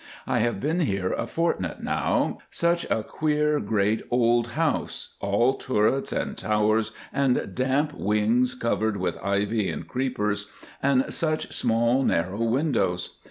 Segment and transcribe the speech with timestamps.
[0.25, 6.35] I have been here a fortnight now—such a queer, great old house, all turrets and
[6.35, 10.49] towers, and damp wings covered with ivy and creepers,
[10.81, 13.19] and such small, narrow windows.